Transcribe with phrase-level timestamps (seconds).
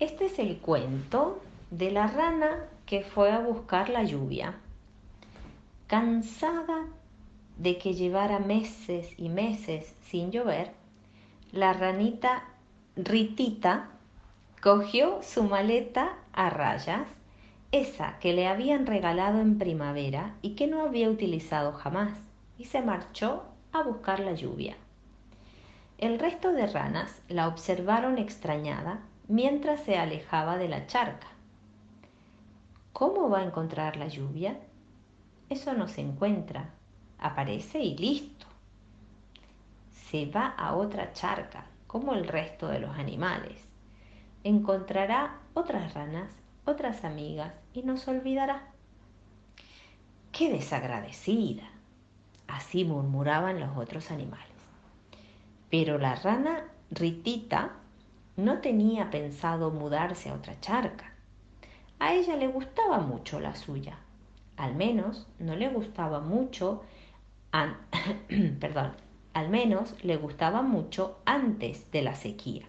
[0.00, 4.54] Este es el cuento de la rana que fue a buscar la lluvia.
[5.88, 6.86] Cansada
[7.58, 10.72] de que llevara meses y meses sin llover,
[11.52, 12.44] la ranita
[12.96, 13.90] Ritita
[14.62, 17.06] cogió su maleta a rayas,
[17.70, 22.14] esa que le habían regalado en primavera y que no había utilizado jamás,
[22.56, 24.76] y se marchó a buscar la lluvia.
[25.98, 29.00] El resto de ranas la observaron extrañada
[29.30, 31.28] mientras se alejaba de la charca.
[32.92, 34.58] ¿Cómo va a encontrar la lluvia?
[35.48, 36.70] Eso no se encuentra.
[37.16, 38.46] Aparece y listo.
[39.92, 43.64] Se va a otra charca, como el resto de los animales.
[44.42, 46.28] Encontrará otras ranas,
[46.64, 48.72] otras amigas y nos olvidará.
[50.32, 51.70] ¡Qué desagradecida!
[52.48, 54.48] Así murmuraban los otros animales.
[55.70, 57.79] Pero la rana Ritita
[58.44, 61.12] no tenía pensado mudarse a otra charca.
[61.98, 63.98] A ella le gustaba mucho la suya.
[64.56, 66.82] Al menos no le gustaba mucho,
[68.60, 68.92] perdón,
[69.34, 72.66] al menos le gustaba mucho antes de la sequía,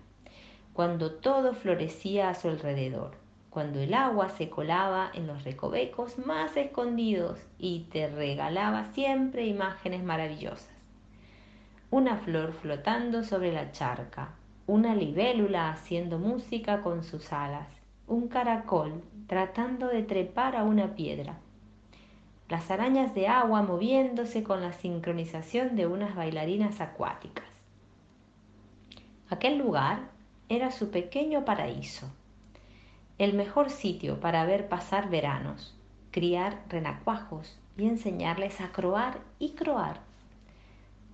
[0.74, 3.12] cuando todo florecía a su alrededor,
[3.50, 10.04] cuando el agua se colaba en los recovecos más escondidos y te regalaba siempre imágenes
[10.04, 10.82] maravillosas
[11.92, 14.30] una flor flotando sobre la charca,
[14.72, 17.68] una libélula haciendo música con sus alas,
[18.08, 21.36] un caracol tratando de trepar a una piedra,
[22.48, 27.44] las arañas de agua moviéndose con la sincronización de unas bailarinas acuáticas.
[29.30, 30.04] Aquel lugar
[30.48, 32.10] era su pequeño paraíso,
[33.18, 35.78] el mejor sitio para ver pasar veranos,
[36.12, 40.00] criar renacuajos y enseñarles a croar y croar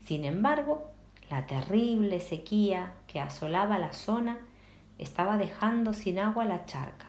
[0.07, 0.89] sin embargo,
[1.29, 4.37] la terrible sequía asolaba la zona
[4.97, 7.07] estaba dejando sin agua la charca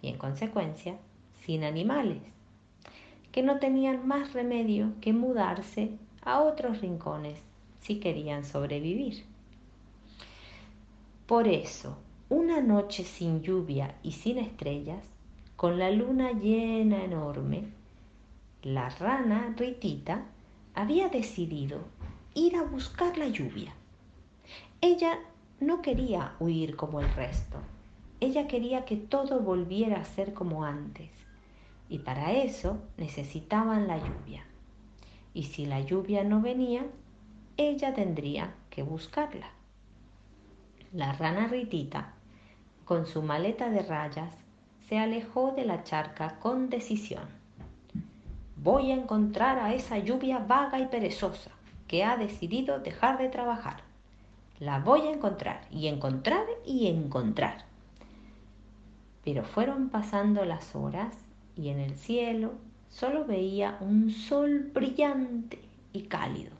[0.00, 0.96] y en consecuencia
[1.44, 2.22] sin animales,
[3.32, 5.90] que no tenían más remedio que mudarse
[6.22, 7.40] a otros rincones
[7.80, 9.24] si querían sobrevivir.
[11.26, 11.98] Por eso,
[12.28, 15.04] una noche sin lluvia y sin estrellas,
[15.56, 17.64] con la luna llena enorme,
[18.62, 20.26] la rana Ritita
[20.74, 21.80] había decidido
[22.34, 23.74] ir a buscar la lluvia.
[24.80, 25.18] Ella
[25.66, 27.58] no quería huir como el resto.
[28.20, 31.10] Ella quería que todo volviera a ser como antes.
[31.88, 34.44] Y para eso necesitaban la lluvia.
[35.32, 36.86] Y si la lluvia no venía,
[37.56, 39.50] ella tendría que buscarla.
[40.92, 42.12] La rana Ritita,
[42.84, 44.34] con su maleta de rayas,
[44.88, 47.28] se alejó de la charca con decisión.
[48.56, 51.50] Voy a encontrar a esa lluvia vaga y perezosa
[51.88, 53.93] que ha decidido dejar de trabajar.
[54.60, 57.64] La voy a encontrar y encontrar y encontrar.
[59.24, 61.14] Pero fueron pasando las horas
[61.56, 62.52] y en el cielo
[62.88, 65.60] solo veía un sol brillante
[65.92, 66.52] y cálido.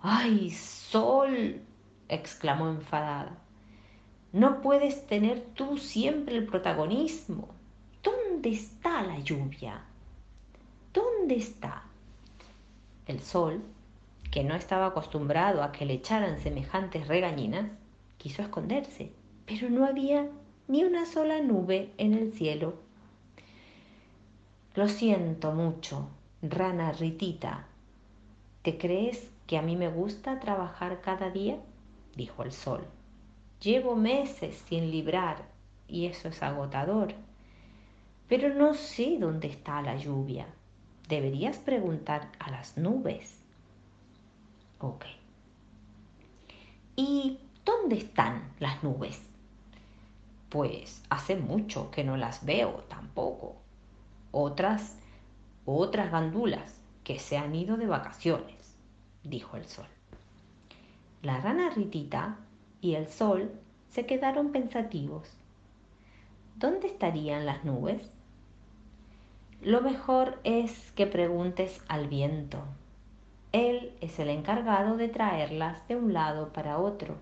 [0.00, 1.62] ¡Ay, sol!
[2.08, 3.38] exclamó enfadada.
[4.32, 7.48] No puedes tener tú siempre el protagonismo.
[8.02, 9.80] ¿Dónde está la lluvia?
[10.92, 11.84] ¿Dónde está?
[13.06, 13.62] El sol,
[14.34, 17.70] que no estaba acostumbrado a que le echaran semejantes regañinas,
[18.18, 19.12] quiso esconderse,
[19.46, 20.28] pero no había
[20.66, 22.74] ni una sola nube en el cielo.
[24.74, 26.08] Lo siento mucho,
[26.42, 27.66] rana Ritita.
[28.62, 31.58] ¿Te crees que a mí me gusta trabajar cada día?
[32.16, 32.84] dijo el sol.
[33.60, 35.44] Llevo meses sin librar
[35.86, 37.14] y eso es agotador.
[38.26, 40.48] Pero no sé dónde está la lluvia
[41.08, 43.43] deberías preguntar a las nubes.
[46.96, 49.20] ¿Y dónde están las nubes?
[50.48, 53.56] Pues hace mucho que no las veo tampoco.
[54.30, 54.96] Otras,
[55.64, 58.76] otras gandulas que se han ido de vacaciones,
[59.22, 59.86] dijo el sol.
[61.22, 62.36] La rana Ritita
[62.80, 63.52] y el sol
[63.90, 65.28] se quedaron pensativos.
[66.56, 68.14] ¿Dónde estarían las nubes?
[69.64, 72.58] lo mejor es que preguntes al viento.
[73.54, 77.14] Él es el encargado de traerlas de un lado para otro,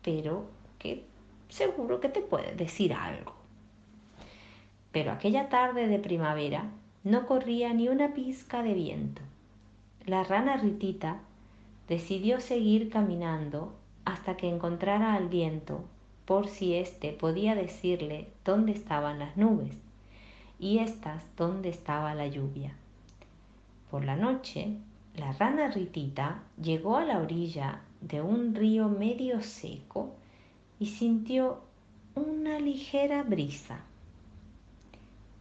[0.00, 0.46] pero
[0.78, 1.04] que
[1.50, 3.34] seguro que te puede decir algo.
[4.92, 6.70] Pero aquella tarde de primavera
[7.04, 9.20] no corría ni una pizca de viento.
[10.06, 11.18] La rana Ritita
[11.86, 13.74] decidió seguir caminando
[14.06, 15.84] hasta que encontrara al viento
[16.24, 19.76] por si éste podía decirle dónde estaban las nubes
[20.58, 22.74] y estas dónde estaba la lluvia.
[23.90, 24.78] Por la noche,
[25.16, 30.14] la rana Ritita llegó a la orilla de un río medio seco
[30.78, 31.62] y sintió
[32.14, 33.80] una ligera brisa.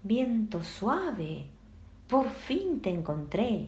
[0.03, 1.47] Viento suave,
[2.07, 3.67] por fin te encontré.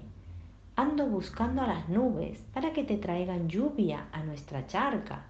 [0.77, 5.25] Ando buscando a las nubes para que te traigan lluvia a nuestra charca.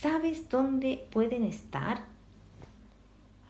[0.00, 2.02] ¿Sabes dónde pueden estar?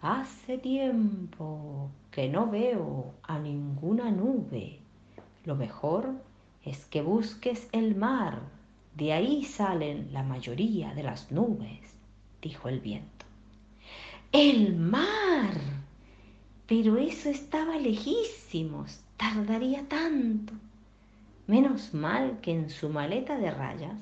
[0.03, 4.81] Hace tiempo que no veo a ninguna nube.
[5.45, 6.15] Lo mejor
[6.65, 8.43] es que busques el mar.
[8.95, 11.81] De ahí salen la mayoría de las nubes,
[12.43, 13.25] dijo el viento.
[14.33, 15.55] ¡El mar!
[16.67, 20.53] Pero eso estaba lejísimos, tardaría tanto.
[21.47, 23.99] Menos mal que en su maleta de rayas,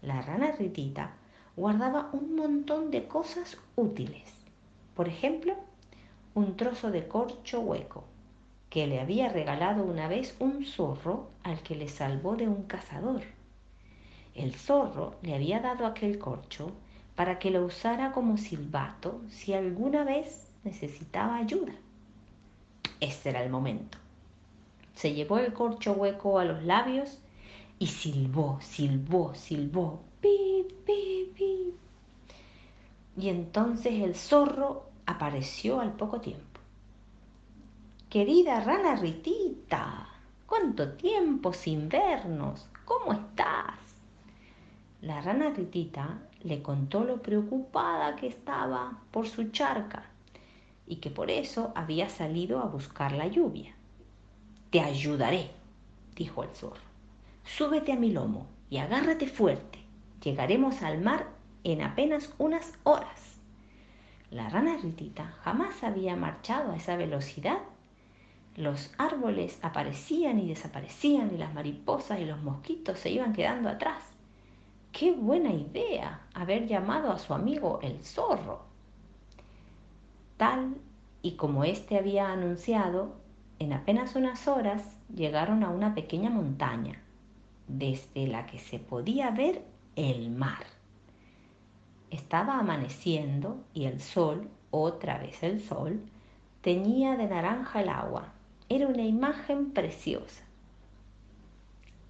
[0.00, 1.14] la rana Ritita
[1.56, 4.32] guardaba un montón de cosas útiles.
[4.94, 5.56] Por ejemplo,
[6.34, 8.04] un trozo de corcho hueco
[8.70, 13.22] que le había regalado una vez un zorro al que le salvó de un cazador.
[14.34, 16.70] El zorro le había dado aquel corcho
[17.16, 21.72] para que lo usara como silbato si alguna vez necesitaba ayuda.
[23.00, 23.98] Este era el momento.
[24.94, 27.18] Se llevó el corcho hueco a los labios
[27.78, 31.74] y silbó, silbó, silbó, pi, pi, pi.
[33.16, 36.49] Y entonces el zorro apareció al poco tiempo.
[38.10, 40.08] Querida rana Ritita,
[40.44, 42.68] ¿cuánto tiempo sin vernos?
[42.84, 43.78] ¿Cómo estás?
[45.00, 50.02] La rana Ritita le contó lo preocupada que estaba por su charca
[50.88, 53.76] y que por eso había salido a buscar la lluvia.
[54.70, 55.52] Te ayudaré,
[56.16, 56.82] dijo el zorro.
[57.44, 59.78] Súbete a mi lomo y agárrate fuerte.
[60.20, 61.28] Llegaremos al mar
[61.62, 63.38] en apenas unas horas.
[64.32, 67.58] La rana Ritita jamás había marchado a esa velocidad.
[68.56, 74.02] Los árboles aparecían y desaparecían y las mariposas y los mosquitos se iban quedando atrás.
[74.92, 78.70] Qué buena idea haber llamado a su amigo el zorro
[80.40, 80.74] tal
[81.20, 83.12] y como éste había anunciado,
[83.58, 86.98] en apenas unas horas llegaron a una pequeña montaña,
[87.68, 89.62] desde la que se podía ver
[89.96, 90.64] el mar.
[92.10, 96.00] Estaba amaneciendo y el sol, otra vez el sol,
[96.62, 98.32] teñía de naranja el agua.
[98.72, 100.44] Era una imagen preciosa.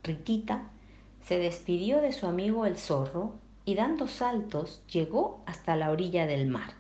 [0.03, 0.65] Riquita
[1.23, 3.33] se despidió de su amigo el zorro
[3.65, 6.75] y dando saltos llegó hasta la orilla del mar.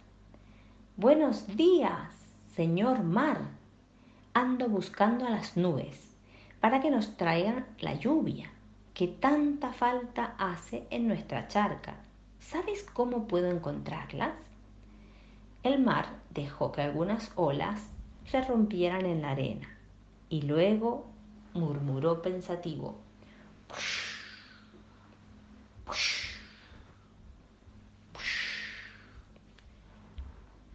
[0.98, 2.10] Buenos días,
[2.54, 3.40] señor mar.
[4.34, 6.14] Ando buscando a las nubes
[6.60, 8.50] para que nos traigan la lluvia
[8.92, 11.94] que tanta falta hace en nuestra charca.
[12.38, 14.34] ¿Sabes cómo puedo encontrarlas?
[15.62, 17.80] El mar dejó que algunas olas
[18.30, 19.68] se rompieran en la arena
[20.28, 21.10] y luego
[21.52, 22.96] murmuró pensativo.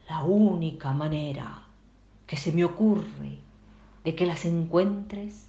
[0.09, 1.63] La única manera
[2.27, 3.39] que se me ocurre
[4.03, 5.47] de que las encuentres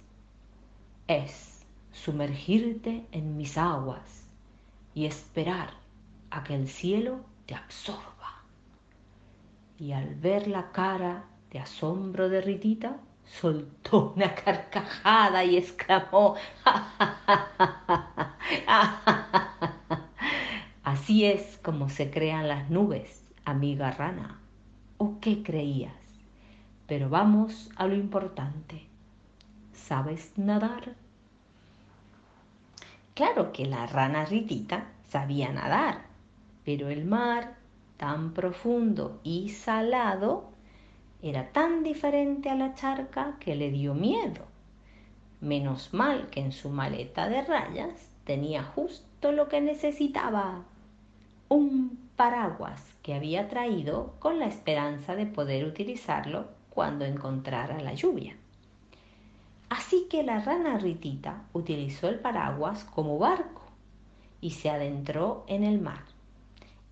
[1.07, 4.23] es sumergirte en mis aguas
[4.95, 5.71] y esperar
[6.29, 8.43] a que el cielo te absorba.
[9.77, 16.35] Y al ver la cara de asombro de Ritita, soltó una carcajada y exclamó,
[20.83, 24.39] Así es como se crean las nubes, amiga rana
[24.97, 25.93] o qué creías.
[26.87, 28.87] Pero vamos a lo importante.
[29.73, 30.95] ¿Sabes nadar?
[33.13, 36.05] Claro que la rana Ritita sabía nadar,
[36.63, 37.55] pero el mar,
[37.97, 40.51] tan profundo y salado,
[41.21, 44.45] era tan diferente a la charca que le dio miedo.
[45.41, 50.63] Menos mal que en su maleta de rayas tenía justo lo que necesitaba,
[51.49, 58.35] un paraguas que había traído con la esperanza de poder utilizarlo cuando encontrara la lluvia.
[59.69, 63.63] Así que la rana Ritita utilizó el paraguas como barco
[64.41, 66.03] y se adentró en el mar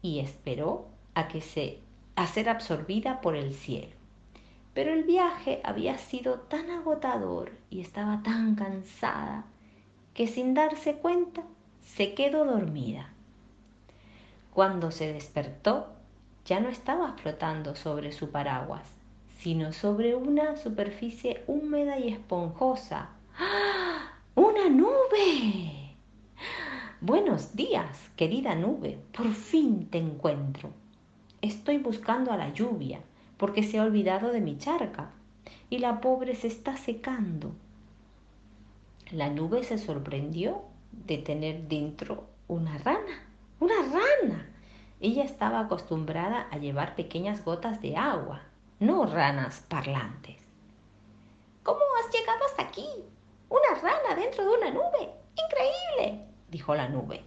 [0.01, 1.79] y esperó a que se
[2.15, 3.94] a ser absorbida por el cielo.
[4.75, 9.45] Pero el viaje había sido tan agotador y estaba tan cansada
[10.13, 11.43] que sin darse cuenta
[11.81, 13.09] se quedó dormida.
[14.53, 15.87] Cuando se despertó,
[16.43, 18.83] ya no estaba flotando sobre su paraguas,
[19.37, 23.11] sino sobre una superficie húmeda y esponjosa.
[23.39, 24.11] ¡Ah!
[24.35, 25.95] ¡Una nube!
[26.99, 30.71] Buenos días, querida nube, por fin te encuentro.
[31.41, 32.99] Estoy buscando a la lluvia,
[33.37, 35.11] porque se ha olvidado de mi charca,
[35.69, 37.51] y la pobre se está secando.
[39.11, 43.23] La nube se sorprendió de tener dentro una rana,
[43.59, 44.49] una rana,
[45.01, 48.41] ella estaba acostumbrada a llevar pequeñas gotas de agua,
[48.79, 50.37] no ranas parlantes.
[51.63, 52.87] ¿Cómo has llegado hasta aquí?
[53.49, 55.13] Una rana dentro de una nube.
[55.35, 57.23] Increíble, dijo la nube.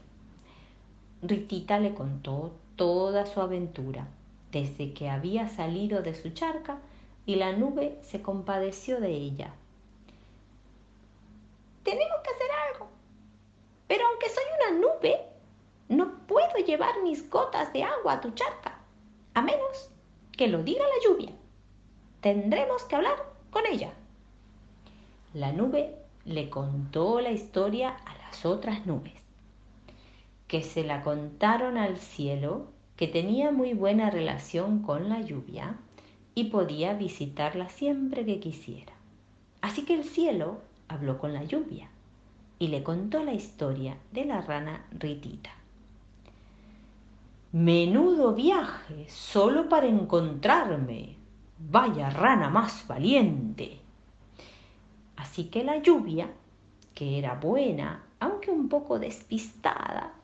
[1.20, 4.08] Ritita le contó toda su aventura,
[4.52, 6.78] desde que había salido de su charca
[7.26, 9.52] y la nube se compadeció de ella.
[11.82, 12.88] Tenemos que hacer algo.
[13.86, 15.20] Pero aunque soy una nube,
[15.88, 18.78] no puedo llevar mis gotas de agua a tu charca,
[19.34, 19.90] a menos
[20.32, 21.32] que lo diga la lluvia.
[22.20, 23.16] Tendremos que hablar
[23.50, 23.92] con ella.
[25.34, 29.14] La nube le contó la historia a las otras nubes,
[30.46, 32.66] que se la contaron al cielo,
[32.98, 35.76] que tenía muy buena relación con la lluvia
[36.34, 38.92] y podía visitarla siempre que quisiera.
[39.60, 41.88] Así que el cielo habló con la lluvia
[42.58, 45.50] y le contó la historia de la rana Ritita.
[47.52, 51.14] Menudo viaje solo para encontrarme.
[51.56, 53.78] Vaya rana más valiente.
[55.14, 56.32] Así que la lluvia,
[56.94, 60.14] que era buena, aunque un poco despistada,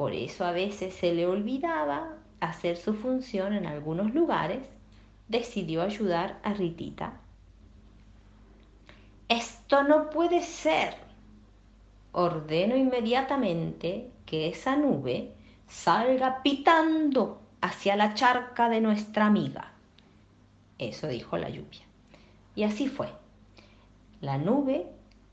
[0.00, 4.60] por eso a veces se le olvidaba hacer su función en algunos lugares,
[5.28, 7.20] decidió ayudar a Ritita.
[9.28, 10.94] Esto no puede ser.
[12.12, 15.34] Ordeno inmediatamente que esa nube
[15.68, 19.70] salga pitando hacia la charca de nuestra amiga.
[20.78, 21.82] Eso dijo la lluvia.
[22.54, 23.12] Y así fue.
[24.22, 24.86] La nube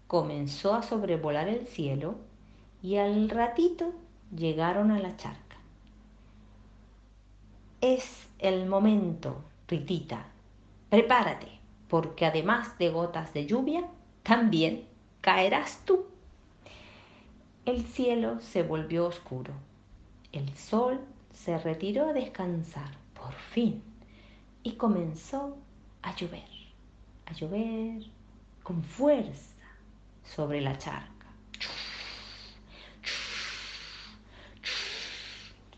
[0.07, 2.15] comenzó a sobrevolar el cielo
[2.83, 3.93] y al ratito
[4.35, 5.57] llegaron a la charca.
[7.81, 10.27] Es el momento, Ritita.
[10.89, 13.85] Prepárate, porque además de gotas de lluvia,
[14.23, 14.87] también
[15.21, 16.05] caerás tú.
[17.65, 19.53] El cielo se volvió oscuro
[20.31, 20.99] el sol
[21.33, 23.81] se retiró a descansar, por fin,
[24.63, 25.57] y comenzó
[26.01, 26.47] a llover,
[27.25, 28.03] a llover
[28.63, 29.55] con fuerza
[30.23, 31.16] sobre la charca.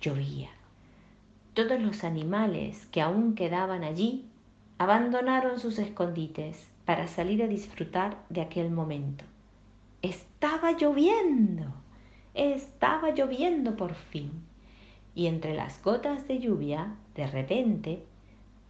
[0.01, 0.49] Llovía.
[1.53, 4.25] Todos los animales que aún quedaban allí
[4.77, 9.25] abandonaron sus escondites para salir a disfrutar de aquel momento.
[10.01, 11.65] Estaba lloviendo,
[12.33, 14.31] estaba lloviendo por fin
[15.15, 18.03] y entre las gotas de lluvia, de repente,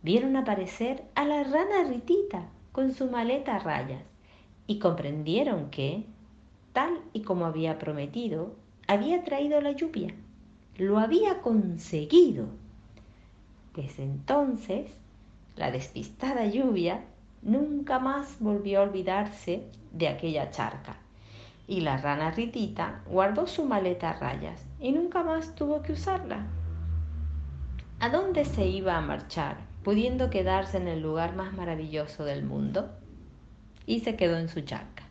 [0.01, 4.03] vieron aparecer a la rana Ritita con su maleta a rayas
[4.65, 6.05] y comprendieron que,
[6.73, 8.55] tal y como había prometido,
[8.87, 10.15] había traído la lluvia.
[10.79, 12.47] Lo había conseguido.
[13.75, 14.89] Desde entonces,
[15.57, 17.01] la despistada lluvia
[17.41, 20.95] nunca más volvió a olvidarse de aquella charca
[21.67, 26.47] y la rana Ritita guardó su maleta a rayas y nunca más tuvo que usarla.
[27.99, 32.89] ¿A dónde se iba a marchar, pudiendo quedarse en el lugar más maravilloso del mundo?
[33.85, 35.03] Y se quedó en su charca.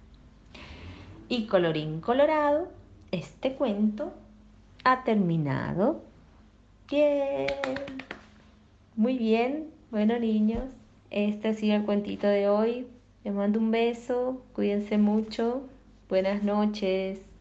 [1.29, 2.69] Y colorín colorado,
[3.13, 4.15] este cuento
[4.85, 6.03] ha terminado.
[6.91, 7.47] Bien.
[8.97, 9.71] Muy bien.
[9.91, 10.65] Bueno, niños,
[11.11, 12.87] este ha sido el cuentito de hoy.
[13.25, 14.43] Les mando un beso.
[14.55, 15.63] Cuídense mucho.
[16.09, 17.28] Buenas noches.